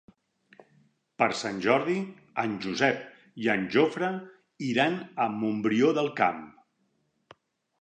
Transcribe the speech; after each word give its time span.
Per 1.21 1.27
Sant 1.41 1.59
Jordi 1.65 1.97
en 2.43 2.55
Josep 2.63 3.03
i 3.43 3.49
en 3.57 3.67
Jofre 3.77 4.09
iran 4.71 4.99
a 5.27 5.29
Montbrió 5.35 5.93
del 5.99 6.11
Camp. 6.23 6.45